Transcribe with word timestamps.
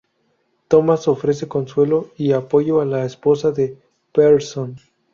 Tomas 0.67 1.07
ofrece 1.07 1.47
consuelo 1.47 2.09
y 2.17 2.31
apoyo 2.31 2.81
a 2.81 2.85
la 2.85 3.05
esposa 3.05 3.51
de 3.51 3.77
Persson. 4.11 4.77